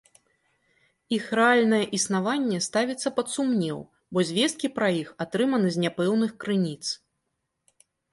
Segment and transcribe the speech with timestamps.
[1.17, 3.77] Іх рэальнае існаванне ставіцца пад сумнеў,
[4.17, 6.79] бо звесткі пра іх атрыманы з няпэўных крыніц.